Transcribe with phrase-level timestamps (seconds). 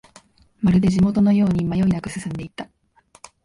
[0.61, 2.67] まるで地元のように迷いなく進んでいった